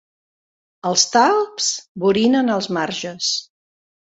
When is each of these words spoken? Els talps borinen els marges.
Els 0.91 1.03
talps 1.17 1.67
borinen 2.05 2.51
els 2.57 2.71
marges. 2.79 3.33